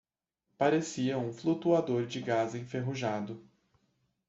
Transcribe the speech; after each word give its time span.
Parecia 0.57 1.15
um 1.19 1.31
flutuador 1.31 2.07
de 2.07 2.19
gás 2.21 2.55
enferrujado. 2.55 3.45